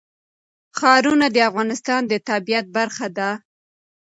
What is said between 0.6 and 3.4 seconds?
ښارونه د افغانستان د طبیعت برخه ده.